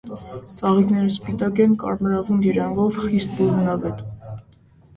Ծաղիկները 0.61 1.11
սպիտակ 1.15 1.61
են, 1.67 1.75
կարմրավուն 1.85 2.41
երանգով, 2.49 2.99
խիստ 3.07 3.39
բուրումնավետ։ 3.39 4.05